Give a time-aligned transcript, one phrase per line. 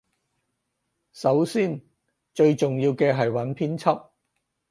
[1.13, 1.79] 首先
[2.33, 4.09] 最重要嘅係揾編輯